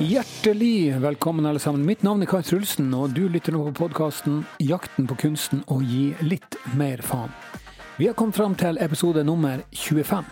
Hjertelig 0.00 0.96
velkommen, 0.96 1.46
alle 1.46 1.58
sammen. 1.58 1.82
Mitt 1.84 2.00
navn 2.02 2.22
er 2.24 2.28
Kai 2.30 2.40
Trulsen, 2.40 2.86
og 2.96 3.12
du 3.12 3.26
lytter 3.28 3.52
nå 3.52 3.66
på 3.66 3.82
podkasten 3.82 4.46
'Jakten 4.56 5.04
på 5.04 5.18
kunsten 5.20 5.60
å 5.68 5.82
gi 5.84 6.14
litt 6.24 6.56
mer 6.72 7.02
faen'. 7.04 7.34
Vi 7.98 8.06
har 8.08 8.14
kommet 8.16 8.34
fram 8.34 8.54
til 8.56 8.80
episode 8.80 9.20
nummer 9.28 9.60
25. 9.76 10.24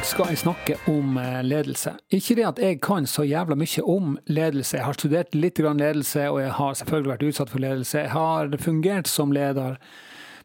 dag 0.00 0.06
skal 0.08 0.30
jeg 0.32 0.38
snakke 0.40 0.74
om 0.88 1.16
eh, 1.20 1.42
ledelse. 1.44 1.90
Ikke 2.14 2.34
det 2.38 2.44
at 2.48 2.60
jeg 2.62 2.78
kan 2.80 3.04
så 3.10 3.24
jævla 3.26 3.56
mye 3.58 3.82
om 3.84 4.14
ledelse. 4.32 4.78
Jeg 4.78 4.86
har 4.86 4.96
studert 4.96 5.34
litt 5.36 5.58
ledelse, 5.60 6.22
og 6.30 6.38
jeg 6.40 6.52
har 6.56 6.78
selvfølgelig 6.78 7.10
vært 7.10 7.24
utsatt 7.28 7.50
for 7.52 7.60
ledelse. 7.60 7.98
Jeg 8.06 8.12
har 8.14 8.54
fungert 8.62 9.10
som 9.10 9.34
leder 9.34 9.76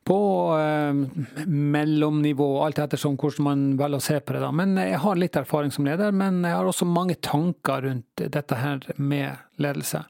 på 0.04 0.18
eh, 0.60 1.46
mellomnivå, 1.48 2.50
alt 2.66 2.82
ettersom 2.84 3.16
hvordan 3.22 3.48
man 3.48 3.64
velger 3.80 4.02
å 4.02 4.08
se 4.10 4.20
på 4.20 4.36
det. 4.36 4.42
da. 4.44 4.52
Men 4.52 4.76
jeg 4.82 5.00
har 5.06 5.22
litt 5.22 5.40
erfaring 5.40 5.72
som 5.72 5.88
leder, 5.88 6.12
men 6.12 6.44
jeg 6.44 6.58
har 6.58 6.68
også 6.74 6.90
mange 6.90 7.16
tanker 7.16 7.88
rundt 7.88 8.26
dette 8.36 8.60
her 8.60 8.84
med 8.98 9.40
ledelse. 9.62 10.04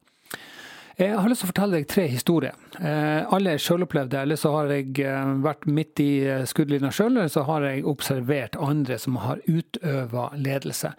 Jeg 0.96 1.12
har 1.20 1.28
lyst 1.28 1.42
til 1.44 1.50
å 1.50 1.52
fortelle 1.52 1.76
deg 1.76 1.88
tre 1.92 2.04
historier. 2.08 2.54
Eh, 2.80 3.26
alle 3.36 3.58
er 3.58 3.60
sjølopplevde, 3.60 4.22
eller 4.24 4.40
så 4.40 4.54
har 4.54 4.70
jeg 4.72 4.94
eh, 5.04 5.32
vært 5.44 5.66
midt 5.68 6.00
i 6.00 6.12
eh, 6.24 6.46
skuddlinja 6.48 6.88
sjøl, 6.96 7.18
eller 7.18 7.32
så 7.34 7.44
har 7.50 7.66
jeg 7.68 7.84
observert 7.92 8.56
andre 8.64 8.96
som 9.02 9.18
har 9.20 9.42
utøva 9.44 10.30
ledelse. 10.40 10.94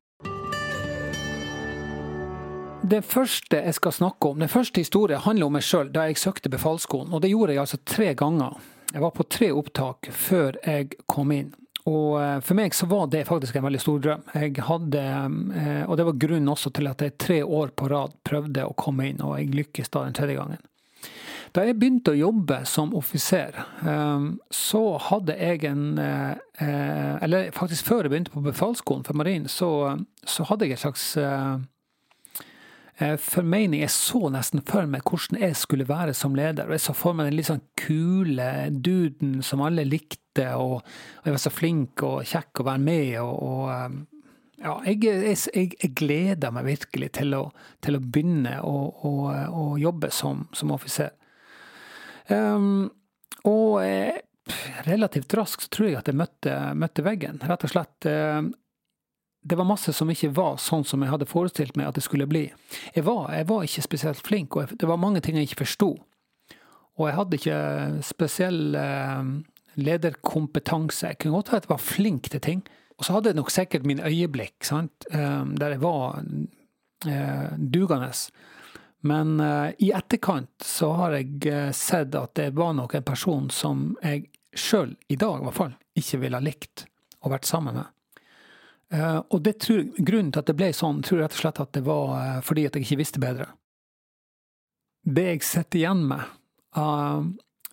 Det 2.87 3.01
første 3.09 3.63
jeg 3.65 3.79
skal 3.79 3.97
snakke 3.97 4.35
om, 4.35 4.45
den 4.45 4.53
første 4.53 4.85
historien 4.85 5.25
handler 5.25 5.49
om 5.49 5.57
meg 5.57 5.65
sjøl 5.65 5.89
da 5.95 6.05
jeg 6.11 6.21
søkte 6.21 6.53
befalsskolen. 6.53 7.17
Og 7.17 7.25
det 7.25 7.33
gjorde 7.33 7.57
jeg 7.57 7.65
altså 7.65 7.81
tre 7.89 8.13
ganger. 8.21 8.61
Jeg 8.93 9.03
var 9.03 9.17
på 9.17 9.25
tre 9.33 9.49
opptak 9.57 10.13
før 10.13 10.61
jeg 10.61 10.93
kom 11.09 11.33
inn. 11.33 11.55
Og 11.87 12.17
eh, 12.19 12.39
for 12.43 12.59
meg 12.59 12.75
så 12.75 12.89
var 12.91 13.07
det 13.13 13.27
faktisk 13.29 13.57
en 13.57 13.67
veldig 13.67 13.83
stor 13.83 14.01
drøm. 14.03 14.25
Jeg 14.35 14.55
hadde, 14.67 15.03
eh, 15.61 15.83
og 15.87 15.99
det 15.99 16.07
var 16.09 16.23
grunnen 16.25 16.51
også 16.51 16.73
til 16.75 16.91
at 16.91 17.03
jeg 17.05 17.19
tre 17.23 17.43
år 17.45 17.75
på 17.79 17.91
rad 17.93 18.17
prøvde 18.27 18.67
å 18.67 18.75
komme 18.79 19.11
inn, 19.11 19.23
og 19.23 19.37
jeg 19.39 19.55
lykkes 19.55 19.93
da 19.95 20.07
den 20.07 20.17
tredje 20.17 20.39
gangen. 20.41 20.65
Da 21.55 21.63
jeg 21.65 21.79
begynte 21.79 22.13
å 22.13 22.19
jobbe 22.19 22.59
som 22.69 22.91
offiser, 22.99 23.55
eh, 23.87 24.27
så 24.51 24.83
hadde 25.11 25.39
jeg 25.39 25.65
en 25.71 25.87
Eller 26.57 27.51
faktisk 27.53 27.85
før 27.85 28.07
jeg 28.07 28.11
begynte 28.11 28.33
på 28.33 28.41
befalsskolen 28.41 29.05
for 29.05 29.15
marin, 29.15 29.45
så, 29.49 29.99
så 30.25 30.45
hadde 30.49 30.65
jeg 30.65 30.79
et 30.79 30.81
slags 30.81 31.11
formening. 33.21 33.83
Jeg 33.83 33.93
så 33.93 34.31
nesten 34.33 34.63
for 34.65 34.89
meg 34.89 35.05
hvordan 35.05 35.43
jeg 35.43 35.57
skulle 35.61 35.89
være 35.89 36.15
som 36.17 36.37
leder. 36.39 36.69
Og 36.69 36.77
jeg 36.77 36.85
så 36.87 36.95
for 36.97 37.17
meg 37.17 37.29
den 37.29 37.37
litt 37.37 37.51
sånn 37.51 37.65
kule 37.79 38.51
duden 38.73 39.43
som 39.45 39.65
alle 39.67 39.85
likte, 39.85 40.49
og, 40.57 40.85
jeg 41.25 41.35
var 41.35 41.43
så 41.43 41.53
flink 41.53 42.05
og 42.07 42.25
kjekk 42.29 42.63
å 42.63 42.69
være 42.71 42.85
med. 42.87 43.11
og, 43.21 43.43
og 43.47 43.73
um, 43.73 44.05
ja, 44.57 44.75
jeg, 44.89 45.03
jeg, 45.05 45.73
jeg, 45.77 45.93
gleder 45.97 46.53
meg 46.55 46.69
virkelig 46.71 47.11
til 47.19 47.35
å, 47.37 47.43
til 47.85 47.99
å 47.99 48.03
begynne 48.03 48.57
å, 48.65 48.77
å, 49.05 49.13
å, 49.53 49.65
jobbe 49.81 50.11
som, 50.15 50.47
som 50.57 50.73
offiser. 50.73 51.13
Um, 52.33 52.89
og 53.47 53.83
eh, 53.85 54.23
relativt 54.89 55.35
raskt 55.37 55.69
tror 55.75 55.91
jeg 55.91 55.99
at 56.01 56.09
jeg 56.11 56.19
møtte, 56.19 56.55
møtte 56.79 57.05
veggen. 57.07 57.43
Rett 57.45 57.69
og 57.69 57.75
slett. 57.75 58.09
Uh, 58.09 58.49
det 59.47 59.57
var 59.59 59.69
masse 59.69 59.93
som 59.95 60.11
ikke 60.11 60.33
var 60.35 60.57
sånn 60.59 60.85
som 60.87 61.03
jeg 61.05 61.13
hadde 61.13 61.29
forestilt 61.31 61.77
meg 61.79 61.91
at 61.91 61.99
det 61.99 62.05
skulle 62.07 62.27
bli. 62.31 62.49
Jeg 62.97 63.05
var, 63.07 63.29
jeg 63.35 63.47
var 63.47 63.67
ikke 63.67 63.85
spesielt 63.85 64.23
flink, 64.27 64.57
og 64.59 64.73
det 64.75 64.89
var 64.91 64.99
mange 64.99 65.23
ting 65.23 65.39
jeg 65.39 65.51
ikke 65.51 65.63
forsto. 65.63 65.93
Og 66.97 67.05
jeg 67.07 67.17
hadde 67.19 67.39
ikke 67.39 67.61
spesiell 68.07 68.79
eh, 68.81 69.31
lederkompetanse. 69.79 71.13
Jeg 71.13 71.21
kunne 71.23 71.39
godt 71.39 71.53
at 71.55 71.69
jeg 71.69 71.75
var 71.75 71.85
flink 71.85 72.31
til 72.33 72.43
ting. 72.43 72.65
Og 72.97 73.07
så 73.07 73.15
hadde 73.15 73.31
jeg 73.31 73.39
nok 73.39 73.53
sikkert 73.53 73.87
min 73.87 74.01
øyeblikk, 74.01 74.57
sant? 74.65 75.07
Eh, 75.13 75.43
der 75.61 75.77
jeg 75.77 75.83
var 75.85 76.23
eh, 77.07 77.51
dugende. 77.61 78.11
Men 79.07 79.37
i 79.79 79.93
etterkant 79.95 80.65
så 80.67 80.89
har 80.99 81.13
jeg 81.15 81.75
sett 81.77 82.17
at 82.19 82.33
det 82.35 82.49
var 82.57 82.73
nok 82.75 82.97
en 82.97 83.05
person 83.07 83.45
som 83.55 83.93
jeg 84.03 84.25
sjøl, 84.57 84.97
i 85.13 85.19
dag 85.21 85.39
i 85.39 85.47
hvert 85.47 85.59
fall, 85.61 85.77
ikke 85.95 86.19
ville 86.25 86.41
ha 86.41 86.43
likt 86.43 86.89
å 87.23 87.31
vært 87.31 87.47
sammen 87.47 87.77
med. 87.77 87.93
Uh, 88.95 89.19
og 89.19 89.43
det 89.43 89.59
tror, 89.65 89.83
grunnen 89.99 90.31
til 90.33 90.45
at 90.45 90.51
det 90.51 90.55
ble 90.59 90.71
sånn, 90.75 91.01
tror 91.03 91.19
jeg 91.19 91.27
rett 91.27 91.35
og 91.35 91.43
slett 91.43 91.63
at 91.65 91.73
det 91.75 91.83
var 91.89 92.11
uh, 92.15 92.41
fordi 92.47 92.69
at 92.69 92.77
jeg 92.77 92.87
ikke 92.87 93.01
visste 93.01 93.23
bedre. 93.23 93.49
Det 95.07 95.25
jeg 95.27 95.43
sitter 95.47 95.81
igjen 95.81 96.05
med 96.07 96.23
uh, 96.79 97.27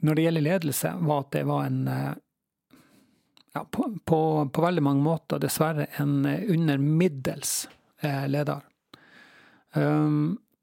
når 0.03 0.17
det 0.17 0.25
gjelder 0.25 0.47
ledelse, 0.47 0.93
var 1.05 1.23
at 1.23 1.31
det 1.35 1.43
var 1.47 1.67
en 1.69 1.83
ja, 3.53 3.61
på, 3.63 3.85
på, 4.03 4.19
på, 4.49 4.63
veldig 4.65 4.83
mange 4.83 5.05
måter 5.05 5.39
dessverre 5.39 5.85
en 6.01 6.25
under 6.25 6.81
middels 6.81 7.53
leder. 8.27 8.65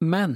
Men 0.05 0.35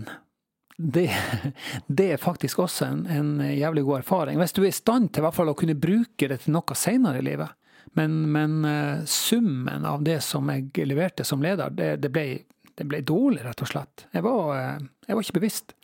det, 0.76 1.10
det, 1.86 2.06
er 2.12 2.22
faktisk 2.22 2.62
også 2.64 2.86
en, 2.86 3.02
en, 3.06 3.34
jævlig 3.58 3.84
god 3.84 3.98
erfaring. 3.98 4.40
Hvis 4.40 4.56
du 4.56 4.62
er 4.62 4.70
i 4.70 4.78
stand 4.78 5.12
til 5.12 5.28
fall 5.34 5.52
å 5.52 5.58
kunne 5.58 5.76
bruke 5.76 6.30
det 6.30 6.40
til 6.46 6.56
noe 6.56 6.78
senere 6.78 7.20
i 7.20 7.26
livet, 7.28 7.52
men, 7.92 8.32
men 8.32 8.64
uh, 8.64 9.04
summen 9.06 9.84
av 9.86 10.02
det 10.06 10.20
som 10.24 10.48
jeg 10.50 10.86
leverte 10.88 11.24
som 11.26 11.42
leder, 11.44 11.70
det, 11.70 11.96
det, 12.02 12.10
ble, 12.14 12.26
det 12.74 12.86
ble, 12.88 13.02
dårlig, 13.06 13.44
rett 13.44 13.64
og 13.64 13.70
slett. 13.70 14.06
Jeg 14.14 14.24
var, 14.26 14.52
uh, 14.54 14.86
jeg 15.06 15.16
var 15.16 15.26
ikke 15.26 15.38
bevisst. 15.38 15.74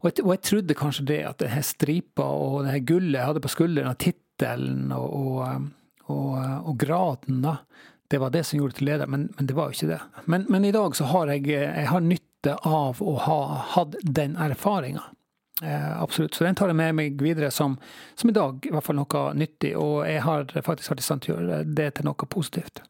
Og 0.00 0.10
jeg, 0.10 0.24
og 0.24 0.32
jeg, 0.34 0.42
trodde 0.48 0.78
kanskje 0.78 1.06
det 1.12 1.20
at 1.28 1.42
denne 1.42 1.62
stripa 1.66 2.24
og 2.24 2.64
det 2.64 2.74
her 2.74 2.86
gullet 2.88 3.18
jeg 3.18 3.30
hadde 3.30 3.44
på 3.44 3.52
skulderen, 3.52 3.92
og 3.92 4.00
tittelen 4.00 4.94
og, 4.96 5.16
og, 5.20 5.70
og, 6.08 6.36
og, 6.40 6.74
graden, 6.80 7.42
da, 7.44 7.58
det 8.10 8.20
var 8.22 8.32
det 8.34 8.46
som 8.48 8.58
gjorde 8.58 8.74
det 8.74 8.80
til 8.80 8.90
leder, 8.90 9.10
men, 9.12 9.28
men 9.36 9.48
det 9.48 9.56
var 9.56 9.68
jo 9.68 9.76
ikke 9.76 9.92
det. 9.92 10.00
Men, 10.24 10.46
men, 10.48 10.66
i 10.66 10.74
dag 10.74 10.96
så 10.96 11.08
har 11.12 11.32
jeg, 11.34 11.46
jeg 11.52 11.88
har 11.92 12.04
nytte 12.04 12.56
av 12.66 13.02
å 13.04 13.16
ha 13.26 13.40
hatt 13.76 13.98
den 14.02 14.38
erfaringa. 14.40 15.04
Eh, 15.62 16.02
absolutt. 16.02 16.34
Så 16.34 16.44
den 16.44 16.54
tar 16.54 16.70
jeg 16.70 16.76
med 16.76 16.94
meg 16.96 17.22
videre 17.22 17.50
som, 17.50 17.76
som, 18.14 18.30
i 18.30 18.36
dag 18.36 18.64
i 18.66 18.72
hvert 18.72 18.84
fall 18.84 18.96
noe 18.96 19.24
nyttig, 19.36 19.74
og 19.76 20.06
jeg 20.08 20.22
har 20.24 20.48
faktisk 20.64 20.94
vært 20.94 21.02
i 21.02 21.06
stand 21.06 21.24
til 21.24 21.34
å 21.34 21.38
gjøre 21.38 21.62
det 21.68 21.90
til 21.98 22.08
noe 22.08 22.28
positivt. 22.32 22.82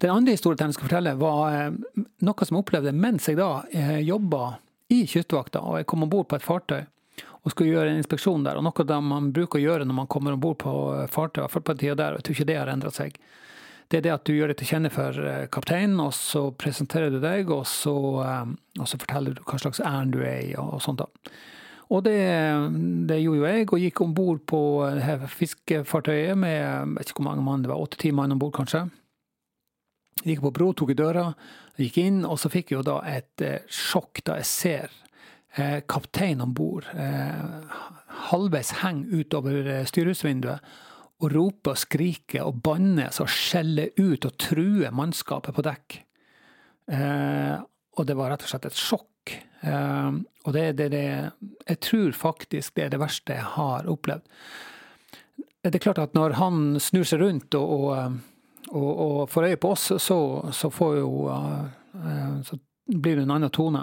Den 0.00 0.12
andre 0.14 0.36
historien 0.36 0.70
jeg 0.70 0.78
skal 0.78 0.88
fortelle, 0.88 1.16
var 1.20 1.42
eh, 1.52 2.04
noe 2.24 2.48
som 2.48 2.56
jeg 2.56 2.64
opplevde 2.64 2.94
mens 2.96 3.28
jeg 3.28 3.40
da 3.40 3.50
eh, 3.68 3.98
jobba 4.06 4.56
i 4.94 5.02
Kystvakta, 5.10 5.60
og 5.60 5.80
jeg 5.80 5.88
kom 5.90 6.06
om 6.06 6.12
bord 6.12 6.30
på 6.30 6.38
et 6.38 6.46
fartøy 6.46 6.84
og 7.46 7.52
skulle 7.52 7.70
gjøre 7.70 7.92
en 7.92 8.00
inspeksjon 8.00 8.46
der. 8.46 8.58
Og 8.58 8.64
noe 8.66 9.00
man 9.04 9.32
bruker 9.34 9.60
å 9.60 9.62
gjøre 9.62 9.84
når 9.86 9.98
man 10.00 10.08
kommer 10.10 10.34
om 10.34 10.40
bord 10.42 10.58
på 10.62 10.72
fartøy, 11.12 11.42
i 11.42 11.44
hvert 11.44 11.54
fall 11.54 11.66
på 11.66 11.76
tida 11.78 11.98
der, 11.98 12.14
og 12.14 12.22
jeg 12.22 12.26
tror 12.26 12.36
ikke 12.36 12.48
det 12.48 12.56
har 12.58 12.70
endret 12.72 12.96
seg, 12.96 13.18
det 13.86 14.00
er 14.00 14.06
det 14.06 14.14
at 14.16 14.24
du 14.26 14.32
gjør 14.34 14.50
det 14.50 14.56
til 14.58 14.70
kjenne 14.72 14.90
for 14.90 15.18
kapteinen, 15.54 16.00
og 16.02 16.10
så 16.16 16.48
presenterer 16.58 17.12
du 17.14 17.20
deg, 17.22 17.52
og 17.54 17.62
så, 17.70 17.94
og 17.94 18.88
så 18.90 18.98
forteller 18.98 19.36
du 19.36 19.44
hva 19.46 19.60
slags 19.62 19.78
ærend 19.78 20.16
du 20.16 20.24
er 20.26 20.40
i, 20.42 20.56
og, 20.58 20.72
og 20.74 20.82
sånt. 20.82 21.04
da. 21.04 21.36
Og 21.94 22.02
det, 22.02 22.18
det 23.06 23.20
gjorde 23.22 23.38
jo 23.38 23.46
jeg, 23.46 23.66
og 23.70 23.82
gikk 23.82 24.00
om 24.02 24.14
bord 24.16 24.40
på 24.50 24.60
fiskefartøyet 25.30 26.38
med 26.38 26.56
jeg 26.56 26.94
vet 26.96 27.10
ikke 27.12 27.20
hvor 27.20 27.28
mange 27.28 27.44
mann 27.46 27.62
det 27.62 27.70
var, 27.70 27.82
åtte-ti 27.82 28.10
mann 28.14 28.34
om 28.34 28.40
bord 28.42 28.56
kanskje. 28.56 28.86
Gikk 30.26 30.42
på 30.42 30.52
bro, 30.56 30.72
tok 30.74 30.90
i 30.90 30.98
døra, 30.98 31.28
gikk 31.78 32.00
inn, 32.02 32.24
og 32.26 32.40
så 32.42 32.50
fikk 32.50 32.72
jeg 32.72 32.80
jo 32.80 32.86
da 32.88 32.96
et 33.06 33.44
eh, 33.44 33.62
sjokk 33.70 34.24
da 34.26 34.40
jeg 34.40 34.48
ser 34.50 34.96
eh, 35.54 35.78
kapteinen 35.86 36.48
om 36.48 36.56
bord 36.56 36.88
eh, 36.96 37.78
halvveis 38.32 38.72
henge 38.80 39.20
utover 39.20 39.70
eh, 39.70 39.86
styrhusvinduet 39.86 40.74
og 41.22 41.32
rope 41.32 41.72
og 41.72 41.80
skrike 41.80 42.42
og 42.44 42.58
banne 42.64 43.08
og 43.08 43.30
skjelle 43.32 43.90
ut 43.96 44.26
og 44.26 44.34
true 44.40 44.90
mannskapet 44.92 45.54
på 45.56 45.64
dekk. 45.64 46.00
Eh, 46.92 47.54
og 47.96 48.08
det 48.08 48.16
var 48.18 48.32
rett 48.32 48.44
og 48.44 48.50
slett 48.50 48.68
et 48.68 48.80
sjokk. 48.80 49.08
Uh, 49.66 50.22
og 50.46 50.54
det, 50.54 50.72
det, 50.78 50.88
det, 50.92 51.30
Jeg 51.68 51.80
tror 51.82 52.12
faktisk 52.12 52.76
det 52.76 52.84
er 52.84 52.94
det 52.94 53.02
verste 53.02 53.34
jeg 53.34 53.50
har 53.56 53.88
opplevd. 53.90 54.26
Det 55.66 55.74
er 55.74 55.82
klart 55.82 55.98
at 55.98 56.14
når 56.14 56.36
han 56.38 56.78
snur 56.78 57.06
seg 57.08 57.24
rundt 57.24 57.56
og, 57.58 57.72
og, 57.74 58.18
og, 58.70 58.90
og 59.02 59.30
får 59.30 59.48
øye 59.48 59.58
på 59.58 59.72
oss, 59.74 59.88
så, 59.98 60.18
så, 60.54 60.70
jo, 60.94 61.26
uh, 61.26 62.36
så 62.46 62.58
blir 62.86 63.16
det 63.16 63.24
en 63.26 63.34
annen 63.34 63.50
tone. 63.50 63.82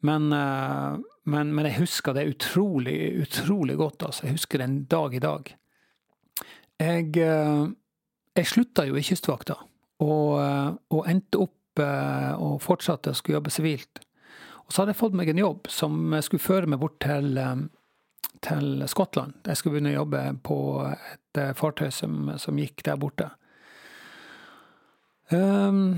Men, 0.00 0.30
uh, 0.32 0.96
men, 1.28 1.52
men, 1.52 1.68
jeg 1.68 1.82
husker 1.82 2.16
det 2.16 2.30
utrolig, 2.30 3.12
utrolig 3.26 3.76
godt. 3.76 4.06
Altså. 4.08 4.26
Jeg 4.26 4.38
husker 4.38 4.62
det 4.62 4.68
en 4.70 4.78
dag 4.88 5.14
i 5.14 5.22
dag. 5.22 5.56
Jeg, 6.82 7.12
jeg 8.34 8.46
slutta 8.48 8.82
jo 8.88 8.96
i 8.98 9.04
Kystvakta, 9.06 9.54
og, 10.02 10.30
og 10.90 11.04
endte 11.06 11.38
opp 11.44 11.78
og 11.78 12.56
fortsatte 12.64 13.12
å 13.12 13.14
skulle 13.14 13.36
jobbe 13.36 13.52
sivilt. 13.54 14.00
Og 14.66 14.72
så 14.72 14.82
hadde 14.82 14.94
jeg 14.94 15.02
fått 15.02 15.16
meg 15.18 15.30
en 15.32 15.42
jobb 15.42 15.70
som 15.72 16.16
skulle 16.24 16.42
føre 16.42 16.70
meg 16.70 16.80
bort 16.82 16.98
til, 17.02 17.36
eh, 17.38 17.66
til 18.44 18.86
Skottland. 18.88 19.36
Jeg 19.46 19.58
skulle 19.58 19.78
begynne 19.78 19.94
å 19.94 20.02
jobbe 20.02 20.24
på 20.46 20.58
et 20.88 21.40
eh, 21.40 21.54
fartøy 21.58 21.90
som, 21.92 22.34
som 22.38 22.60
gikk 22.60 22.84
der 22.86 23.00
borte. 23.00 23.32
Um, 25.32 25.96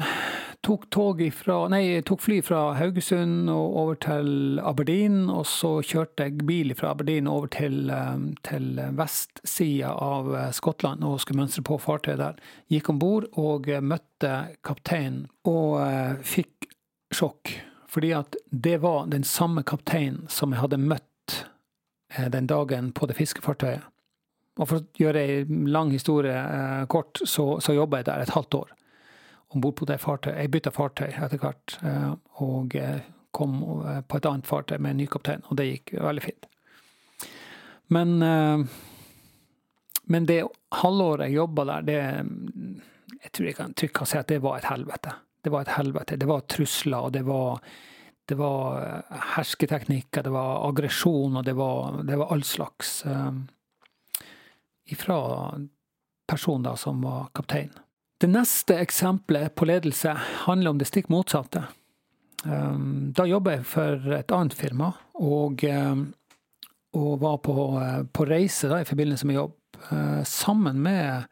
tok, 0.62 0.87
ifra, 1.25 1.56
nei, 1.72 2.00
tok 2.06 2.20
fly 2.22 2.37
fra 2.46 2.61
Haugesund 2.78 3.50
og 3.50 3.78
over 3.81 3.99
til 3.99 4.61
Aberdeen. 4.62 5.25
Og 5.26 5.43
så 5.50 5.76
kjørte 5.82 6.28
jeg 6.28 6.46
bil 6.46 6.70
fra 6.78 6.93
Aberdeen 6.94 7.26
over 7.31 7.50
til, 7.50 7.90
til 8.46 8.81
vestsida 8.94 9.90
av 9.90 10.31
Skottland 10.55 11.02
og 11.02 11.19
skulle 11.22 11.43
mønstre 11.43 11.67
på 11.67 11.81
fartøyet 11.82 12.22
der. 12.22 12.38
Gikk 12.70 12.94
om 12.94 13.02
bord 13.02 13.26
og 13.34 13.67
møtte 13.82 14.34
kapteinen 14.62 15.26
og 15.50 15.82
fikk 16.22 16.70
sjokk. 17.14 17.56
Fordi 17.94 18.11
at 18.17 18.37
det 18.50 18.81
var 18.82 19.06
den 19.06 19.25
samme 19.25 19.62
kapteinen 19.62 20.25
som 20.32 20.52
jeg 20.52 20.64
hadde 20.64 20.81
møtt 20.82 21.37
den 22.31 22.46
dagen 22.50 22.93
på 22.94 23.06
det 23.06 23.17
fiskefartøyet. 23.19 23.87
Og 24.61 24.69
for 24.70 24.81
å 24.81 24.99
gjøre 24.99 25.23
ei 25.23 25.44
lang 25.70 25.91
historie 25.91 26.35
eh, 26.35 26.85
kort, 26.91 27.19
så, 27.26 27.58
så 27.64 27.75
jobba 27.75 28.00
jeg 28.00 28.08
der 28.11 28.23
et 28.23 28.35
halvt 28.37 28.58
år. 28.61 28.73
Om 29.55 29.64
bord 29.64 29.76
på 29.81 29.88
det 29.91 29.99
fartøyet. 30.02 30.38
Jeg 30.38 30.52
bytta 30.55 30.73
fartøy 30.75 31.08
etter 31.11 31.43
hvert, 31.43 31.76
eh, 31.82 32.11
og 32.44 32.76
eh, 32.79 33.02
kom 33.35 33.58
eh, 33.82 34.00
på 34.06 34.20
et 34.20 34.29
annet 34.31 34.46
fartøy 34.46 34.79
med 34.79 34.94
en 34.94 35.02
ny 35.02 35.08
kaptein, 35.11 35.43
og 35.50 35.58
det 35.58 35.70
gikk 35.73 35.96
veldig 35.99 36.25
fint. 36.25 36.49
Men, 37.94 38.14
eh, 38.23 38.62
men 40.14 40.31
det 40.31 40.44
halvåret 40.82 41.29
jeg 41.29 41.41
jobba 41.41 41.67
der, 41.73 41.88
det 41.88 42.00
Jeg 43.25 43.32
tror 43.32 43.46
jeg 43.46 43.56
kan 43.56 43.73
trygt 43.73 44.06
si 44.06 44.19
at 44.20 44.29
det 44.29 44.43
var 44.44 44.58
et 44.58 44.69
helvete. 44.69 45.14
Det 45.44 45.52
var 45.52 45.67
et 45.67 45.75
helvete. 45.76 46.17
Det 46.17 46.29
var 46.29 46.46
trusler, 46.49 47.08
og 47.08 47.12
det 47.12 47.25
var 47.29 47.61
det 48.26 48.35
var 48.35 48.82
eh, 48.82 49.17
hersketeknikker, 49.37 50.23
det 50.23 50.32
var 50.32 50.69
aggresjon, 50.69 51.37
og 51.37 51.44
det 51.44 51.52
var, 51.52 52.02
det 52.02 52.17
var 52.17 52.32
all 52.32 52.44
slags. 52.44 53.02
Um, 53.06 53.49
ifra 54.85 55.19
personen 56.29 56.76
som 56.76 57.02
var 57.05 57.29
kaptein. 57.35 57.73
Det 58.20 58.31
neste 58.32 58.79
eksempelet 58.81 59.55
på 59.55 59.69
ledelse 59.69 60.14
handler 60.46 60.70
om 60.70 60.81
det 60.81 60.88
stikk 60.88 61.11
motsatte. 61.12 61.67
Um, 62.44 63.12
da 63.17 63.26
jobba 63.29 63.58
jeg 63.58 63.67
for 63.69 64.17
et 64.17 64.32
annet 64.32 64.56
firma, 64.56 64.93
og, 65.20 65.64
og 66.96 67.12
var 67.20 67.38
på, 67.44 67.55
på 68.12 68.26
reise 68.29 68.69
da, 68.73 68.81
i 68.81 68.88
forbindelse 68.88 69.29
med 69.29 69.41
jobb 69.41 69.61
sammen 70.25 70.81
med 70.81 71.29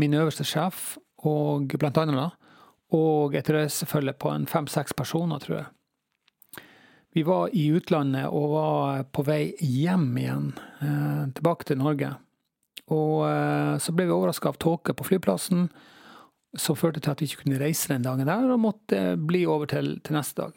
min 0.00 0.14
øverste 0.14 0.44
sjef, 0.44 0.98
og 1.24 1.72
blant 1.80 2.00
annet 2.00 2.18
da, 2.18 2.28
og 2.96 3.36
et 3.38 3.50
reisefølge 3.52 4.14
på 4.18 4.32
en 4.32 4.48
fem-seks 4.50 4.96
personer, 4.96 5.42
tror 5.42 5.56
jeg. 5.60 5.68
Vi 7.14 7.24
var 7.26 7.50
i 7.56 7.64
utlandet 7.74 8.30
og 8.30 8.52
var 8.52 9.04
på 9.10 9.24
vei 9.26 9.42
hjem 9.58 10.10
igjen, 10.20 10.50
uh, 10.82 11.24
tilbake 11.34 11.66
til 11.66 11.80
Norge. 11.80 12.12
Og 12.90 13.22
eh, 13.22 13.76
så 13.78 13.92
ble 13.94 14.08
vi 14.08 14.14
overraska 14.14 14.50
av 14.50 14.56
tåke 14.58 14.94
på 14.98 15.04
flyplassen, 15.06 15.68
som 16.58 16.74
førte 16.74 16.98
til 16.98 17.12
at 17.12 17.20
vi 17.22 17.28
ikke 17.28 17.44
kunne 17.44 17.60
reise 17.62 17.92
den 17.92 18.02
dagen 18.02 18.26
der, 18.26 18.48
og 18.50 18.62
måtte 18.64 19.14
bli 19.14 19.44
over 19.46 19.70
til, 19.70 19.92
til 20.02 20.16
neste 20.16 20.42
dag. 20.42 20.56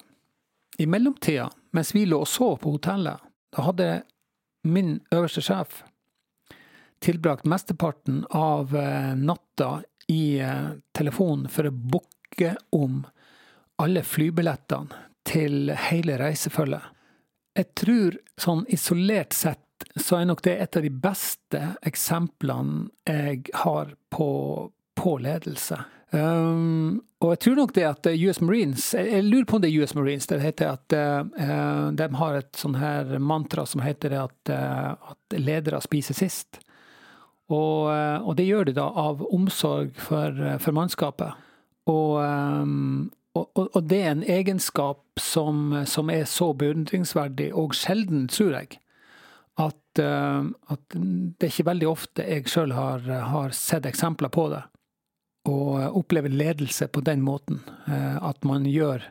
I 0.82 0.88
mellomtida, 0.90 1.52
mens 1.78 1.94
vi 1.94 2.08
lå 2.10 2.24
og 2.24 2.30
sov 2.32 2.56
på 2.64 2.74
hotellet, 2.74 3.22
da 3.54 3.68
hadde 3.68 3.90
min 4.66 4.96
øverste 5.14 5.44
sjef 5.46 5.84
tilbrakt 7.04 7.46
mesteparten 7.46 8.24
av 8.32 8.76
eh, 8.76 9.16
natta 9.16 9.82
i 10.08 10.40
eh, 10.40 10.70
telefonen 10.96 11.50
for 11.52 11.68
å 11.68 11.74
booke 11.74 12.23
om 12.76 13.04
alle 13.82 14.04
flybillettene 14.06 15.04
til 15.28 15.72
hele 15.90 16.18
reisefølget. 16.20 16.92
Jeg 17.54 17.70
tror 17.78 18.18
sånn 18.42 18.64
isolert 18.74 19.36
sett 19.38 19.62
så 20.00 20.18
er 20.20 20.30
nok 20.30 20.42
det 20.46 20.56
et 20.62 20.78
av 20.78 20.86
de 20.86 20.92
beste 21.04 21.60
eksemplene 21.86 22.88
jeg 23.10 23.44
har 23.64 23.94
på, 24.14 24.30
på 24.98 25.18
ledelse. 25.22 25.78
Um, 26.14 27.02
og 27.24 27.34
jeg 27.34 27.40
tror 27.46 27.56
nok 27.58 27.72
det 27.74 27.86
at 27.88 28.06
US 28.06 28.38
Marines 28.44 28.84
Jeg 28.94 29.24
lurer 29.26 29.48
på 29.50 29.56
om 29.58 29.64
det 29.64 29.72
er 29.72 29.82
US 29.82 29.96
Marines. 29.98 30.28
Det 30.30 30.38
heter 30.44 30.76
at 30.76 30.94
uh, 30.94 31.90
de 31.96 32.08
har 32.20 32.38
et 32.38 32.52
sånn 32.60 32.78
her 32.78 33.16
mantra 33.18 33.66
som 33.66 33.82
heter 33.82 34.14
at, 34.22 34.38
uh, 34.54 34.94
at 35.14 35.38
ledere 35.40 35.82
spiser 35.82 36.18
sist. 36.18 36.62
Og, 37.50 37.90
uh, 37.90 38.22
og, 38.22 38.36
det 38.38 38.46
gjør 38.46 38.70
de 38.70 38.78
da 38.78 38.86
av 38.88 39.24
omsorg 39.26 39.98
for, 39.98 40.38
for 40.62 40.78
mannskapet. 40.78 41.34
Og, 41.90 42.20
um, 42.24 43.12
og, 43.36 43.50
og, 43.58 43.82
det 43.90 44.00
er 44.04 44.14
en 44.14 44.24
egenskap 44.24 45.20
som, 45.20 45.84
som 45.90 46.12
er 46.14 46.24
så 46.30 46.54
beundringsverdig 46.56 47.50
og 47.54 47.76
sjelden, 47.76 48.28
tror 48.32 48.56
jeg 48.62 48.78
at, 49.60 50.00
uh, 50.00 50.46
at, 50.74 50.96
det 50.96 51.48
er 51.48 51.52
ikke 51.52 51.70
veldig 51.70 51.90
ofte 51.90 52.26
jeg 52.26 52.48
sjøl 52.50 52.74
har, 52.74 53.04
har, 53.30 53.52
sett 53.54 53.86
eksempler 53.90 54.32
på 54.34 54.48
det. 54.54 54.64
Og 55.50 56.00
opplever 56.00 56.32
ledelse 56.32 56.88
på 56.88 57.04
den 57.04 57.22
måten. 57.22 57.60
Uh, 57.86 58.18
at 58.24 58.46
man 58.48 58.66
gjør 58.70 59.04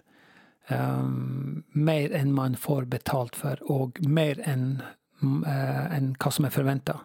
um, 0.70 1.62
mer 1.76 2.14
enn 2.16 2.32
man 2.34 2.56
får 2.58 2.88
betalt 2.90 3.38
for, 3.38 3.60
og 3.70 4.00
mer 4.08 4.40
enn 4.48 4.82
en 5.22 6.14
hva 6.18 6.30
som 6.34 6.48
er 6.48 6.50
forventa. 6.50 6.96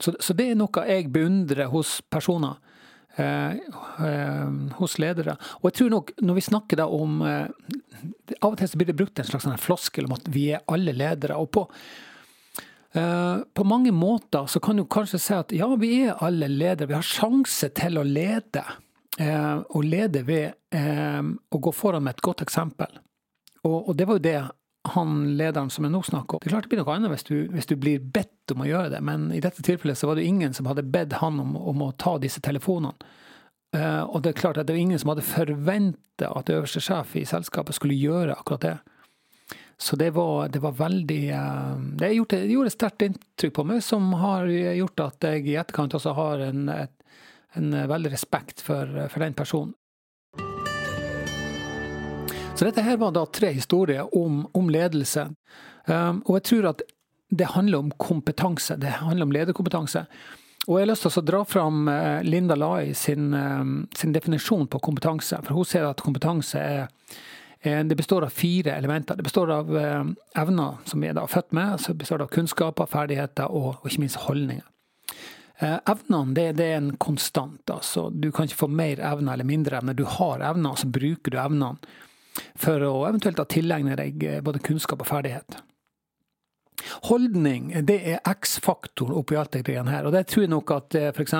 Så, 0.00 0.16
så, 0.18 0.34
det 0.34 0.48
er 0.50 0.56
noe 0.58 0.84
jeg 0.88 1.10
beundrer 1.14 1.70
hos 1.70 2.00
personer. 2.10 2.58
Hos 4.78 4.92
ledere. 5.02 5.34
Og 5.58 5.64
jeg 5.68 5.74
tror 5.78 5.88
nok, 5.90 6.12
når 6.22 6.36
vi 6.36 6.44
snakker 6.46 6.78
da 6.78 6.84
om 6.86 7.16
Av 7.24 8.52
og 8.52 8.54
til 8.60 8.68
så 8.70 8.78
blir 8.78 8.86
det 8.92 8.94
brukt 8.94 9.18
en 9.18 9.26
slags 9.26 9.42
sånn 9.48 9.58
floskel 9.58 10.06
om 10.06 10.14
at 10.14 10.28
vi 10.30 10.44
er 10.54 10.62
alle 10.70 10.94
ledere. 10.94 11.34
og 11.34 11.50
på 11.50 11.64
Uh, 12.96 13.44
på 13.54 13.64
mange 13.68 13.90
måter 13.92 14.46
så 14.48 14.60
kan 14.64 14.76
du 14.76 14.86
kanskje 14.88 15.18
si 15.20 15.34
at 15.36 15.52
ja, 15.52 15.66
vi 15.76 15.90
er 16.06 16.22
alle 16.24 16.48
ledere. 16.48 16.88
Vi 16.88 16.96
har 16.96 17.04
sjanse 17.04 17.68
til 17.76 18.00
å 18.00 18.06
lede. 18.06 18.64
Uh, 19.18 19.60
og 19.74 19.84
lede 19.84 20.22
ved 20.24 20.54
uh, 20.74 21.20
å 21.26 21.60
gå 21.60 21.72
foran 21.74 22.06
med 22.06 22.16
et 22.16 22.24
godt 22.24 22.44
eksempel. 22.46 23.00
Og, 23.66 23.90
det 23.98 24.06
var 24.06 24.16
jo 24.16 24.24
det 24.24 24.38
han 24.94 25.36
lederen 25.38 25.70
som 25.70 25.86
jeg 25.86 25.94
nå 25.94 26.02
snakker 26.06 26.36
om. 26.36 26.42
Det 26.42 26.50
er 26.50 26.54
klart 26.56 26.68
det 26.68 26.72
blir 26.72 26.82
noe 26.82 26.96
annet 26.96 27.12
hvis 27.12 27.26
du, 27.28 27.36
hvis 27.52 27.70
du, 27.70 27.76
blir 27.80 28.02
bedt 28.02 28.54
om 28.54 28.64
å 28.64 28.68
gjøre 28.68 28.92
det, 28.96 29.00
men 29.04 29.30
i 29.34 29.40
dette 29.44 29.64
tilfellet 29.64 29.98
så 29.98 30.10
var 30.10 30.18
det 30.18 30.26
ingen 30.28 30.54
som 30.56 30.68
hadde 30.70 30.86
bedt 30.88 31.18
han 31.22 31.40
om, 31.42 31.56
om 31.56 31.86
å 31.86 31.94
ta 32.00 32.16
disse 32.22 32.42
telefonene. 32.44 32.96
og 34.08 34.22
det 34.24 34.30
er 34.30 34.40
klart 34.40 34.58
at 34.58 34.66
det 34.66 34.72
var 34.72 34.80
ingen 34.80 34.98
som 34.98 35.10
hadde 35.12 35.26
forventa 35.28 36.30
at 36.32 36.50
øverste 36.50 36.80
sjef 36.80 37.16
i 37.16 37.26
selskapet 37.28 37.76
skulle 37.76 37.98
gjøre 37.98 38.38
akkurat 38.38 38.64
det. 38.64 38.76
Så 39.80 39.96
det 39.96 40.10
var, 40.10 40.48
det 40.48 40.58
var 40.58 40.72
veldig 40.72 41.32
uh, 41.32 41.78
Det 41.78 42.12
gjorde, 42.12 42.40
det 42.42 42.52
gjorde 42.52 42.70
et 42.72 42.74
sterkt 42.74 43.04
inntrykk 43.06 43.54
på 43.54 43.64
meg, 43.68 43.82
som 43.86 44.10
har 44.18 44.48
gjort 44.50 45.04
at 45.04 45.26
jeg 45.28 45.44
i 45.46 45.54
etterkant 45.60 45.94
også 45.94 46.14
har 46.18 46.42
en, 46.48 46.64
en 47.54 47.76
veldig 47.92 48.10
respekt 48.10 48.64
for, 48.64 48.90
for, 49.06 49.22
den 49.22 49.38
personen. 49.38 49.76
Så 52.58 52.66
dette 52.66 52.82
her 52.82 52.96
var 52.98 53.12
da 53.14 53.22
tre 53.26 53.52
historier 53.54 54.08
om, 54.18 54.42
om 54.52 54.70
ledelse. 54.70 55.28
Um, 55.86 56.24
og 56.26 56.40
jeg 56.40 56.46
tror 56.50 56.72
at 56.72 56.82
det 57.30 57.52
handler 57.54 57.84
om 57.84 57.92
kompetanse. 57.94 58.74
Det 58.82 58.98
handler 58.98 59.28
om 59.28 59.34
lederkompetanse. 59.36 60.02
Og 60.66 60.74
jeg 60.74 60.84
har 60.84 60.90
lyst 60.90 61.06
til 61.06 61.20
å 61.20 61.24
dra 61.24 61.42
fram 61.48 61.86
eh, 61.88 62.22
Linda 62.26 62.56
Lai 62.58 62.94
sin, 62.96 63.30
sin 63.96 64.12
definisjon 64.12 64.66
på 64.68 64.80
kompetanse. 64.84 65.38
For 65.44 65.56
hun 65.56 65.68
sier 65.68 65.86
at 65.88 66.02
kompetanse 66.04 66.60
er 66.60 66.88
det 67.62 67.96
består 67.96 68.22
av 68.26 68.34
fire 68.34 68.74
elementer. 68.76 69.16
Det 69.16 69.22
består 69.22 69.50
av 69.50 69.70
eh, 69.78 70.10
evner 70.42 70.82
som 70.84 71.00
vi 71.00 71.08
er 71.08 71.20
født 71.26 71.54
med, 71.56 71.80
så 71.80 71.94
består 71.94 72.18
det 72.18 72.28
av 72.28 72.34
kunnskaper, 72.34 72.86
ferdigheter 72.86 73.50
og, 73.50 73.80
og 73.80 73.88
ikke 73.88 74.04
minst 74.04 74.20
holdninger. 74.26 74.66
Eh, 75.58 75.78
evnene 75.90 76.36
det, 76.36 76.52
det, 76.60 76.68
er 76.68 76.82
en 76.82 76.92
konstant. 76.96 77.62
altså 77.70 78.10
Du 78.10 78.30
kan 78.30 78.46
ikke 78.46 78.62
få 78.62 78.68
mer 78.70 79.02
evner 79.02 79.34
eller 79.34 79.48
mindre 79.48 79.80
evner. 79.80 79.96
Du 79.98 80.04
har 80.06 80.44
evner, 80.52 80.76
så 80.78 80.86
bruker 80.86 81.34
du 81.34 81.40
evnene 81.40 81.76
for 82.58 82.84
å 82.86 82.92
eventuelt 83.08 83.40
tilegne 83.50 83.96
deg 83.98 84.28
både 84.44 84.62
kunnskap 84.64 85.02
og 85.02 85.10
ferdighet. 85.10 85.58
Holdning 87.08 87.72
det 87.86 87.98
er 88.14 88.20
X-faktoren 88.28 89.16
oppi 89.18 89.36
alt 89.38 89.56
det 89.56 89.64
her. 89.66 90.06
Og 90.06 90.14
det 90.14 90.28
tror 90.30 90.44
jeg 90.44 90.52
nok 90.52 90.74
at 90.76 90.98
f.eks. 91.10 91.34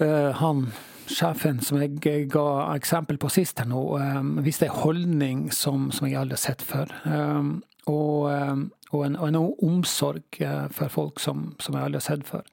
Uh, 0.00 0.32
han 0.40 0.64
sjefen 1.10 1.58
som 1.64 1.80
jeg 1.80 2.28
ga 2.32 2.44
eksempel 2.76 3.18
på 3.20 3.28
sist 3.32 3.60
her 3.60 3.68
nå, 3.68 3.80
um, 3.98 4.38
viste 4.44 4.68
en 4.68 4.78
holdning 4.80 5.42
som, 5.52 5.90
som, 5.92 6.06
jeg 6.08 6.20
aldri 6.20 6.38
har 6.38 6.44
sett 6.44 6.64
før. 6.64 6.92
Um, 7.04 7.58
og, 7.90 8.30
um, 8.30 8.64
og, 8.92 9.04
en, 9.06 9.18
og, 9.18 9.28
en, 9.28 9.38
omsorg 9.66 10.40
uh, 10.40 10.68
for 10.72 10.92
folk 10.92 11.20
som, 11.20 11.50
som, 11.60 11.76
jeg 11.76 11.88
aldri 11.88 12.00
har 12.00 12.06
sett 12.06 12.26
før. 12.28 12.48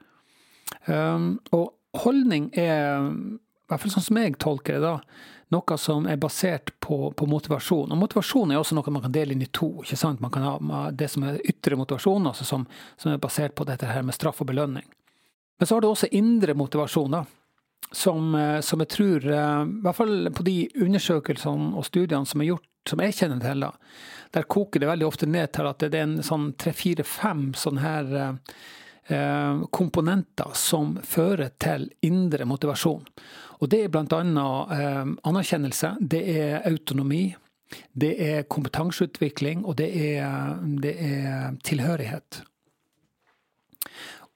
og 1.56 2.00
holdning 2.04 2.50
er, 2.58 3.08
i 3.08 3.70
hvert 3.70 3.82
fall 3.84 3.94
sånn 3.94 4.06
som 4.10 4.20
jeg 4.20 4.36
tolker 4.44 4.78
det, 4.78 4.84
da, 4.84 4.98
noe 5.54 5.78
som 5.80 6.06
er 6.12 6.20
basert 6.20 6.74
på, 6.84 7.12
på, 7.16 7.26
motivasjon. 7.30 7.92
Og 7.92 8.00
motivasjon 8.02 8.52
er 8.52 8.60
også 8.60 8.76
noe 8.76 8.92
man 8.92 9.06
kan 9.06 9.16
dele 9.16 9.36
inn 9.36 9.46
i 9.46 9.50
to. 9.52 9.70
ikke 9.84 10.00
sant? 10.00 10.22
Man 10.24 10.34
kan 10.34 10.44
ha 10.44 10.82
det 10.92 11.08
som 11.14 11.24
er 11.24 11.40
ytre 11.48 11.80
motivasjon, 11.80 12.28
altså 12.28 12.48
som, 12.48 12.68
som 13.00 13.14
er 13.14 13.22
basert 13.24 13.56
på 13.56 13.68
dette 13.68 13.88
her 13.88 14.04
med 14.04 14.16
straff 14.18 14.44
og 14.44 14.52
belønning. 14.52 14.86
Men 15.58 15.68
så 15.68 15.78
har 15.78 15.82
du 15.82 15.90
også 15.90 16.12
indre 16.12 16.54
motivasjon. 16.58 17.16
da 17.16 17.26
som, 17.92 18.36
eh, 18.36 18.60
som, 18.62 18.80
jeg 18.80 18.90
tror, 18.90 19.28
eh, 19.28 19.62
i 19.64 19.82
hvert 19.84 19.96
fall 19.96 20.32
på 20.34 20.44
de 20.44 20.58
undersøkelsene 20.76 21.76
og 21.78 21.86
studiene 21.86 22.26
som 22.26 22.42
er 22.42 22.52
gjort, 22.52 22.68
som 22.90 23.00
jeg 23.04 23.16
kjenner 23.16 23.44
til, 23.44 23.64
da, 23.64 23.72
der 24.36 24.48
koker 24.48 24.80
det 24.84 24.90
veldig 24.90 25.08
ofte 25.08 25.30
ned 25.30 25.52
til 25.56 25.68
at 25.70 25.80
det 25.84 25.96
er 25.96 26.08
en 26.08 26.20
sånn 26.24 26.52
tre-fire-fem 26.60 27.52
sånne 27.56 27.84
her 27.84 28.14
eh, 28.16 28.58
komponenter 29.72 30.52
som 30.60 30.98
fører 31.00 31.54
til 31.64 31.86
indre 32.04 32.44
motivasjon. 32.44 33.06
Og 33.62 33.72
det 33.72 33.86
er 33.86 33.92
bl.a. 33.94 34.04
Eh, 34.06 35.12
anerkjennelse, 35.30 35.96
det 36.00 36.22
er 36.36 36.68
autonomi, 36.68 37.32
det 37.94 38.14
er 38.22 38.46
kompetanseutvikling, 38.52 39.66
og 39.66 39.78
det 39.80 39.90
er, 39.96 40.60
det 40.84 40.94
er 41.04 41.58
tilhørighet. 41.66 42.42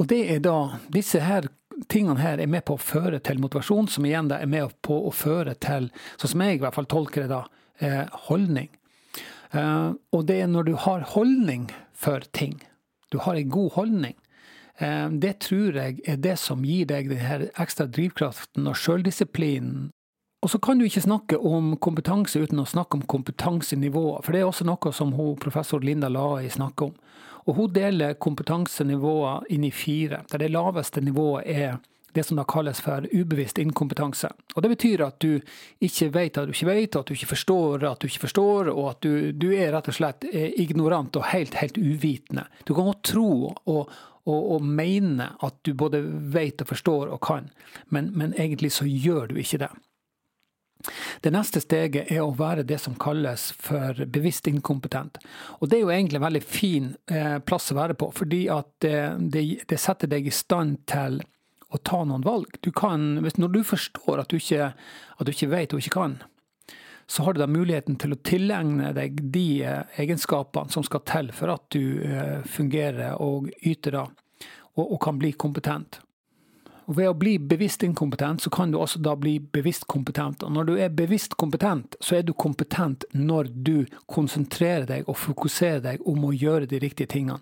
Og 0.02 0.08
det 0.10 0.22
er 0.34 0.42
da 0.42 0.58
disse 0.90 1.22
her 1.22 1.46
tingene 1.92 2.22
her 2.22 2.42
er 2.42 2.50
med 2.50 2.66
på 2.66 2.76
å 2.76 2.82
føre 2.82 3.22
til 3.24 3.40
motivasjon, 3.42 3.90
som 3.90 4.06
igjen 4.06 4.32
da 4.32 4.42
er 4.42 4.50
med 4.50 4.74
på 4.86 4.98
å 5.08 5.14
føre 5.14 5.54
til, 5.62 5.92
sånn 6.18 6.34
som 6.34 6.44
jeg 6.46 6.58
i 6.58 6.64
hvert 6.64 6.78
fall 6.78 6.90
tolker 6.90 7.26
det 7.26 7.32
da, 7.32 7.44
eh, 7.80 8.06
holdning. 8.28 8.70
Eh, 9.52 9.92
og 10.12 10.26
det 10.26 10.42
er 10.42 10.48
når 10.48 10.64
du 10.72 10.76
har 10.76 11.08
holdning 11.14 11.70
for 11.94 12.26
ting, 12.34 12.60
du 13.12 13.20
har 13.20 13.36
en 13.36 13.50
god 13.50 13.72
holdning, 13.78 14.16
eh, 14.16 14.21
det 14.80 15.34
tror 15.44 15.76
jeg 15.78 16.00
er 16.08 16.20
det 16.22 16.38
som 16.40 16.64
gir 16.66 16.88
deg 16.90 17.10
denne 17.12 17.50
ekstra 17.60 17.86
drivkraften 17.86 18.70
og 18.72 18.78
sjøldisiplinen. 18.80 19.90
Og 20.42 20.50
så 20.50 20.58
kan 20.58 20.80
du 20.80 20.88
ikke 20.88 21.04
snakke 21.04 21.38
om 21.38 21.76
kompetanse 21.78 22.40
uten 22.42 22.64
å 22.64 22.66
snakke 22.66 22.98
om 22.98 23.04
kompetansenivået, 23.06 24.26
for 24.26 24.34
det 24.34 24.42
er 24.42 24.48
også 24.50 24.66
noe 24.66 24.94
som 24.96 25.14
hun, 25.14 25.36
professor 25.38 25.84
Linda 25.86 26.10
Lai 26.10 26.50
snakker 26.50 26.90
om. 26.90 26.96
Og 27.46 27.58
hun 27.58 27.74
deler 27.74 28.18
kompetansenivåer 28.22 29.46
inn 29.54 29.68
i 29.68 29.74
fire, 29.74 30.24
der 30.32 30.42
det 30.42 30.52
laveste 30.54 31.02
nivået 31.02 31.46
er 31.46 31.78
det 32.14 32.24
som 32.28 32.40
da 32.40 32.46
kalles 32.48 32.82
for 32.84 33.08
ubevisst 33.12 33.60
inkompetanse. 33.62 34.30
Og 34.56 34.62
Det 34.62 34.72
betyr 34.74 35.06
at 35.06 35.20
du 35.24 35.40
ikke 35.80 36.10
vet 36.14 36.38
at 36.38 36.50
du 36.50 36.56
ikke 36.56 36.70
vet, 36.72 36.96
at 36.96 37.08
du 37.08 37.14
ikke 37.14 37.34
forstår 37.34 37.86
at 37.92 38.00
du 38.00 38.08
ikke 38.08 38.26
forstår, 38.28 38.72
og 38.74 38.90
at 38.92 39.02
du, 39.02 39.32
du 39.32 39.52
er 39.56 39.72
rett 39.76 39.92
og 39.92 39.98
slett 39.98 40.26
eh, 40.32 40.52
ignorant 40.62 41.16
og 41.16 41.30
helt, 41.32 41.60
helt 41.62 41.78
uvitende. 41.78 42.48
Du 42.66 42.74
kan 42.74 42.90
godt 42.90 43.04
tro 43.14 43.30
og, 43.52 43.94
og, 44.26 44.42
og 44.56 44.66
mene 44.66 45.32
at 45.42 45.62
du 45.66 45.74
både 45.78 46.04
vet 46.34 46.62
og 46.62 46.74
forstår 46.74 47.14
og 47.16 47.22
kan, 47.26 47.50
men, 47.90 48.12
men 48.18 48.36
egentlig 48.38 48.74
så 48.76 48.88
gjør 48.88 49.32
du 49.32 49.40
ikke 49.42 49.64
det. 49.66 49.72
Det 51.22 51.32
neste 51.34 51.62
steget 51.62 52.12
er 52.12 52.24
å 52.24 52.34
være 52.38 52.66
det 52.68 52.80
som 52.82 52.96
kalles 53.00 53.52
for 53.62 53.98
bevisst 54.10 54.48
inkompetent. 54.50 55.20
Og 55.60 55.70
det 55.70 55.78
er 55.78 55.84
jo 55.84 55.92
egentlig 55.94 56.18
en 56.22 56.26
veldig 56.26 56.44
fin 56.46 56.88
eh, 57.12 57.38
plass 57.46 57.72
å 57.72 57.78
være 57.78 57.98
på, 58.00 58.10
fordi 58.16 58.46
at 58.54 58.72
det, 58.84 58.98
det, 59.34 59.46
det, 59.70 59.80
setter 59.82 60.10
deg 60.12 60.28
i 60.28 60.34
stand 60.34 60.82
til 60.90 61.22
å 61.72 61.80
ta 61.80 62.04
noen 62.06 62.26
valg. 62.26 62.60
Du 62.62 62.72
kan, 62.76 63.16
når 63.22 63.56
du 63.56 63.64
forstår 63.68 64.22
at 64.24 64.32
du 64.32 64.38
ikke, 64.40 64.72
at 64.74 65.28
du 65.28 65.34
ikke 65.34 65.52
vet 65.54 65.74
og 65.74 65.84
ikke 65.84 65.96
kan, 65.96 66.20
så 67.12 67.24
har 67.24 67.34
du 67.34 67.42
da 67.42 67.48
muligheten 67.48 67.98
til 68.00 68.14
å 68.16 68.20
tilegne 68.24 68.94
deg 68.96 69.18
de 69.34 69.48
eh, 69.68 69.98
egenskapene 70.00 70.72
som 70.72 70.86
skal 70.88 71.04
til 71.08 71.32
for 71.36 71.52
at 71.52 71.66
du 71.76 72.04
eh, 72.08 72.40
fungerer 72.48 73.20
og 73.20 73.50
yter 73.68 73.98
da, 73.98 74.06
og, 74.78 74.86
og 74.86 74.98
kan 75.04 75.20
bli 75.20 75.34
kompetent. 75.36 76.00
Og 76.88 76.98
Ved 76.98 77.10
å 77.12 77.16
bli 77.16 77.38
bevisst 77.40 77.84
inkompetent, 77.84 78.42
så 78.44 78.52
kan 78.52 78.72
du 78.72 78.80
også 78.80 79.00
da 79.04 79.14
bli 79.20 79.38
bevisst 79.40 79.86
kompetent. 79.92 80.44
Og 80.44 80.52
når 80.56 80.70
du 80.70 80.74
er 80.76 80.96
bevisst 80.96 81.38
kompetent, 81.40 81.96
så 82.04 82.18
er 82.18 82.26
du 82.28 82.34
kompetent 82.34 83.06
når 83.16 83.52
du 83.54 83.76
konsentrerer 84.12 84.88
deg 84.90 85.08
og 85.08 85.20
fokuserer 85.20 85.84
deg 85.86 86.08
om 86.08 86.26
å 86.28 86.34
gjøre 86.36 86.68
de 86.72 86.82
riktige 86.84 87.12
tingene. 87.14 87.40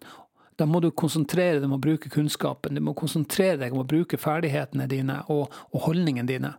Da 0.59 0.67
må 0.67 0.81
du 0.83 0.89
konsentrere 0.91 1.61
deg 1.61 1.69
om 1.69 1.77
å 1.77 1.81
bruke 1.81 2.11
kunnskapen, 2.11 2.75
du 2.75 2.83
må 2.83 2.95
konsentrere 2.97 3.61
deg 3.61 3.75
om 3.75 3.85
å 3.85 3.87
bruke 3.87 4.19
ferdighetene 4.19 4.89
dine 4.91 5.21
og, 5.31 5.53
og 5.71 5.85
holdningene 5.87 6.27
dine. 6.27 6.53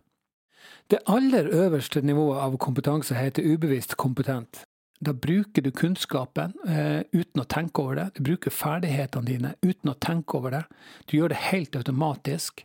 Det 0.89 1.03
aller 1.07 1.47
øverste 1.53 2.01
nivået 2.03 2.41
av 2.41 2.57
kompetanse 2.59 3.15
heter 3.15 3.45
ubevisst 3.45 3.95
kompetent. 4.01 4.63
Da 5.01 5.13
bruker 5.13 5.63
du 5.65 5.71
kunnskapen 5.73 6.53
eh, 6.67 7.01
uten 7.13 7.41
å 7.41 7.47
tenke 7.49 7.81
over 7.81 7.97
det. 7.97 8.07
Du 8.17 8.25
bruker 8.27 8.53
ferdighetene 8.53 9.25
dine 9.25 9.53
uten 9.63 9.93
å 9.93 9.97
tenke 9.97 10.37
over 10.37 10.57
det. 10.57 10.65
Du 11.09 11.15
gjør 11.17 11.33
det 11.33 11.39
helt 11.47 11.77
automatisk. 11.79 12.61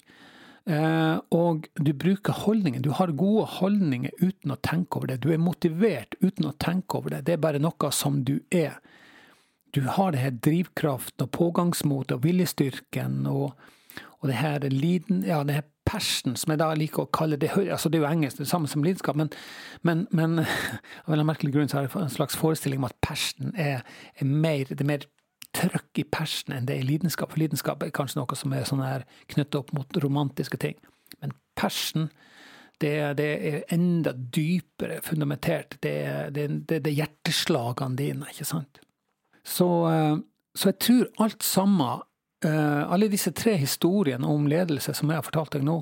Eh, 0.66 1.16
og 1.33 1.69
du 1.78 1.93
bruker 1.97 2.37
holdninger. 2.45 2.83
Du 2.85 2.90
har 2.99 3.14
gode 3.16 3.47
holdninger 3.61 4.12
uten 4.21 4.52
å 4.52 4.59
tenke 4.61 4.99
over 4.99 5.14
det. 5.14 5.21
Du 5.25 5.31
er 5.33 5.40
motivert 5.40 6.19
uten 6.21 6.50
å 6.50 6.57
tenke 6.61 6.99
over 6.99 7.16
det. 7.16 7.23
Det 7.28 7.37
er 7.37 7.45
bare 7.47 7.62
noe 7.62 7.93
som 7.95 8.21
du 8.26 8.40
er. 8.50 8.76
Du 9.76 9.83
har 9.85 10.12
det 10.14 10.23
her 10.23 10.37
drivkraften 10.40 11.26
og 11.26 11.33
pågangsmotet 11.37 12.16
og 12.16 12.23
viljestyrken 12.25 13.26
og, 13.28 13.50
og 14.21 14.28
det 14.30 14.38
her 14.38 14.64
liden, 14.73 15.25
ja, 15.26 15.42
det 15.45 15.59
her 15.59 15.66
passion, 15.87 16.37
som 16.37 16.50
jeg 16.50 16.61
da 16.62 16.71
liker 16.75 17.04
å 17.04 17.11
kalle 17.12 17.37
det. 17.40 17.52
altså 17.54 17.90
Det 17.92 18.00
er 18.00 18.06
jo 18.06 18.09
engelsk, 18.09 18.40
det 18.40 18.47
er 18.47 18.50
samme 18.54 18.71
som 18.73 18.85
lidenskap, 18.85 19.18
men, 19.21 19.28
men, 19.87 20.06
men 20.11 20.40
av 21.06 21.12
en 21.14 21.26
merkelig 21.28 21.52
grunn 21.54 21.68
så 21.71 21.78
har 21.78 21.87
jeg 21.87 21.95
en 22.00 22.16
slags 22.16 22.38
forestilling 22.40 22.80
om 22.80 22.88
at 22.88 22.97
passion 23.04 23.52
er, 23.52 23.85
er 24.16 24.33
mer, 24.33 24.64
det 24.73 24.80
er 24.80 24.88
mer 24.88 25.06
trøkk 25.56 26.02
i 26.02 26.06
persen 26.09 26.56
enn 26.56 26.68
det 26.68 26.78
er 26.78 26.88
lidenskap. 26.88 27.33
For 27.33 27.40
lidenskap 27.40 27.85
er 27.85 27.92
kanskje 27.95 28.21
noe 28.21 28.38
som 28.38 28.56
er 28.56 28.64
sånn 28.68 28.85
her 28.85 29.06
knyttet 29.33 29.61
opp 29.61 29.73
mot 29.76 30.00
romantiske 30.02 30.59
ting. 30.61 30.80
Men 31.21 31.37
persen, 31.56 32.11
det, 32.83 32.92
det 33.21 33.28
er 33.52 33.62
enda 33.73 34.12
dypere 34.12 34.99
fundamentert. 35.04 35.78
Det 35.85 35.95
er 36.02 36.90
hjerteslagene 36.92 38.00
dine, 38.00 38.33
ikke 38.33 38.49
sant. 38.49 38.83
Så, 39.47 39.88
eh, 39.91 40.17
så 40.55 40.73
jeg 40.73 40.79
tror 40.79 41.09
alt 41.23 41.43
sammen, 41.43 42.03
eh, 42.45 42.93
alle 42.93 43.09
disse 43.09 43.31
tre 43.33 43.55
historiene 43.61 44.26
om 44.26 44.49
ledelse 44.50 44.95
som 44.95 45.11
jeg 45.11 45.21
har 45.21 45.26
fortalt 45.26 45.55
deg 45.55 45.67
nå, 45.67 45.81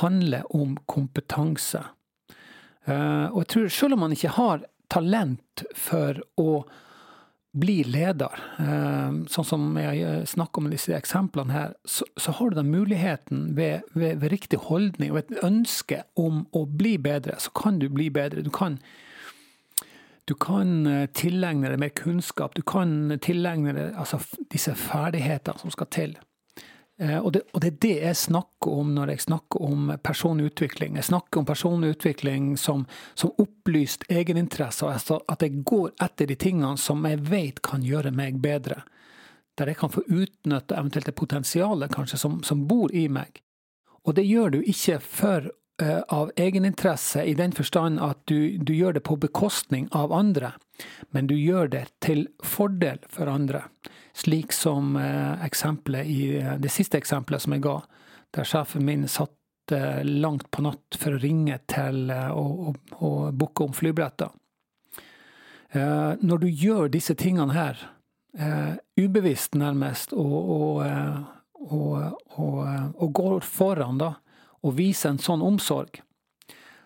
handler 0.00 0.44
om 0.54 0.76
kompetanse. 0.86 1.80
Eh, 2.84 3.26
og 3.32 3.44
jeg 3.44 3.52
tror 3.54 3.68
selv 3.72 3.96
om 3.96 4.04
man 4.04 4.16
ikke 4.16 4.36
har 4.36 4.66
talent 4.92 5.64
for 5.74 6.20
å 6.40 6.64
bli 7.54 7.84
leder, 7.86 8.34
sånn 9.30 9.46
som 9.46 9.76
jeg 9.78 10.24
snakker 10.26 10.58
om 10.58 10.72
disse 10.72 10.90
eksemplene 10.96 11.54
her, 11.54 11.76
så, 11.86 12.02
så 12.18 12.32
har 12.34 12.50
du 12.50 12.56
den 12.58 12.72
muligheten 12.72 13.44
ved, 13.54 13.86
ved, 13.94 14.18
ved, 14.18 14.32
riktig 14.32 14.58
holdning 14.66 15.12
og 15.12 15.20
et 15.20 15.30
ønske 15.46 16.00
om 16.18 16.40
å 16.50 16.64
bli 16.66 16.96
bedre, 16.98 17.36
så 17.38 17.54
kan 17.54 17.78
du 17.78 17.86
bli 17.94 18.08
bedre. 18.10 18.42
Du 18.42 18.50
kan, 18.50 18.80
du 20.24 20.34
kan 20.34 20.86
eh, 20.86 21.06
tilegne 21.12 21.68
deg 21.68 21.80
mer 21.80 21.92
kunnskap, 21.96 22.54
du 22.54 22.62
kan 22.62 23.18
tilegne 23.22 23.74
deg 23.76 23.98
altså, 24.00 24.20
disse 24.52 24.74
ferdighetene 24.78 25.60
som 25.60 25.72
skal 25.74 25.90
til. 25.92 26.14
Eh, 27.00 27.18
og 27.18 27.32
det, 27.32 27.42
og 27.52 27.60
det, 27.60 27.72
er 27.72 27.78
det 27.82 27.94
jeg 27.98 28.20
snakker 28.22 28.78
om 28.80 28.94
når 28.94 29.14
jeg 29.14 29.24
snakker 29.26 29.66
om 29.66 29.92
personlig 30.02 30.52
utvikling. 30.52 30.96
Jeg 30.96 31.10
snakker 31.10 31.42
om 31.42 31.48
personlig 31.48 31.94
utvikling 31.96 32.52
som, 32.60 32.86
som 33.14 33.34
opplyst 33.42 34.06
egeninteresse, 34.08 34.86
altså 34.86 35.20
at 35.28 35.42
jeg 35.42 35.64
går 35.66 35.92
etter 36.04 36.30
de 36.30 36.38
tingene 36.38 36.78
som 36.80 37.04
jeg 37.08 37.20
vet 37.28 37.62
kan 37.66 37.84
gjøre 37.84 38.14
meg 38.14 38.38
bedre. 38.42 38.84
Der 39.58 39.70
jeg 39.70 39.78
kan 39.78 39.92
få 39.92 40.02
utnytte 40.08 40.74
eventuelt 40.74 41.06
det 41.10 41.18
potensialet 41.18 41.92
kanskje 41.94 42.18
som, 42.18 42.40
som 42.42 42.64
bor 42.70 42.94
i 42.94 43.06
meg. 43.12 43.42
Og 44.04 44.16
det 44.16 44.26
gjør 44.26 44.56
du 44.56 44.62
ikke 44.62 44.98
for 45.02 45.52
av 46.08 46.30
egeninteresse 46.38 47.24
i 47.26 47.32
den 47.34 47.52
forstand 47.52 47.98
at 47.98 48.20
du, 48.30 48.58
du 48.62 48.70
gjør 48.74 48.94
det 48.94 49.00
på 49.08 49.16
bekostning 49.18 49.88
av 49.90 50.12
andre, 50.14 50.52
men 51.10 51.26
du 51.26 51.34
gjør 51.34 51.68
det 51.72 51.84
til 52.04 52.28
fordel 52.46 53.00
for 53.10 53.30
andre. 53.30 53.64
Slik 54.14 54.52
som 54.52 54.96
eh, 54.96 55.44
eksempelet 55.44 56.06
i 56.06 56.36
eh, 56.38 56.54
det 56.62 56.70
siste 56.70 56.98
eksempelet 57.00 57.42
som 57.42 57.56
jeg 57.56 57.64
ga, 57.66 57.80
der 58.34 58.46
sjefen 58.46 58.86
min 58.86 59.08
satt 59.10 59.74
eh, 59.74 60.04
langt 60.06 60.50
på 60.54 60.62
natt 60.62 60.98
for 60.98 61.16
å 61.16 61.22
ringe 61.22 61.58
til 61.70 62.10
og, 62.10 62.68
og, 62.68 62.78
og 63.02 63.34
booke 63.34 63.66
om 63.66 63.74
flybilletter. 63.74 64.30
Når 65.74 66.38
du 66.38 66.46
gjør 66.46 66.86
disse 66.86 67.16
tingene 67.18 67.50
her, 67.50 67.80
ubevisst 68.94 69.56
nærmest, 69.58 70.12
og, 70.14 70.84
og, 71.66 73.08
går 73.18 73.40
foran 73.42 73.98
da, 73.98 74.12
og 74.64 74.78
viser 74.78 75.12
en 75.12 75.20
sånn 75.20 75.44
omsorg, 75.44 76.00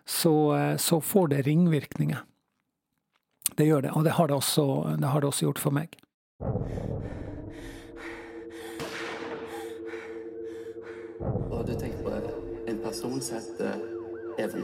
så, 0.09 0.35
så 0.81 0.99
får 1.05 1.31
det 1.35 1.45
ringvirkninger. 1.47 2.25
Det 3.59 3.67
gjør 3.67 3.81
det, 3.87 3.91
og 3.95 4.05
det 4.05 4.17
har 4.19 4.29
det 4.29 4.37
også, 4.37 4.65
det 4.99 5.09
har 5.13 5.21
det 5.21 5.29
også 5.29 5.47
gjort 5.47 5.63
for 5.63 5.75
meg. 5.75 5.95
Og 11.51 11.67
du 11.67 11.73
tenker 11.75 12.03
på 12.03 12.11
en 12.69 12.79
person 12.85 13.21
som 13.21 13.37
heter 13.37 13.73
Even. 14.39 14.63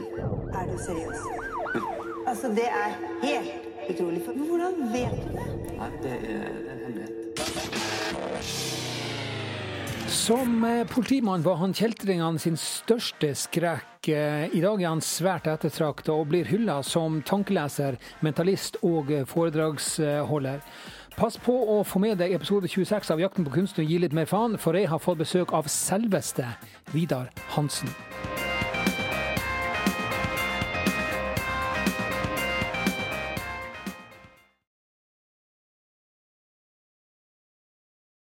Er 0.53 0.71
du 0.71 0.77
seriøs? 0.77 1.17
altså, 2.27 2.47
det 2.47 2.67
er 2.67 2.89
helt 3.23 3.51
utrolig. 3.89 4.21
Men 4.27 4.47
hvordan 4.47 4.73
vet 4.93 5.11
du 5.11 5.29
det? 5.37 5.47
Nei, 5.77 5.89
det 6.03 6.11
er, 6.11 6.47
en 6.71 6.79
hemmelighet. 6.85 8.74
Som 10.07 10.63
eh, 10.63 10.87
politimann 10.87 11.41
var 11.41 11.55
han 11.55 11.73
kjeltringene 11.73 12.39
sin 12.39 12.57
største 12.59 13.31
skrekk. 13.37 14.09
Eh, 14.09 14.45
I 14.53 14.61
dag 14.61 14.81
er 14.81 14.91
han 14.91 15.01
svært 15.01 15.49
ettertrakta 15.49 16.13
og 16.13 16.29
blir 16.29 16.45
hylla 16.49 16.81
som 16.85 17.21
tankeleser, 17.25 17.97
mentalist 18.25 18.77
og 18.85 19.09
foredragsholder. 19.31 20.61
Pass 21.15 21.39
på 21.41 21.53
å 21.77 21.79
få 21.87 22.01
med 22.03 22.19
deg 22.19 22.35
episode 22.35 22.69
26 22.69 23.13
av 23.15 23.21
Jakten 23.23 23.47
på 23.47 23.55
kunsten 23.57 23.85
og 23.85 23.91
gi 23.91 24.01
litt 24.03 24.15
mer 24.15 24.29
faen, 24.29 24.59
for 24.59 24.77
jeg 24.77 24.91
har 24.91 25.01
fått 25.01 25.23
besøk 25.23 25.55
av 25.55 25.69
selveste 25.71 26.49
Vidar 26.93 27.31
Hansen. 27.55 27.89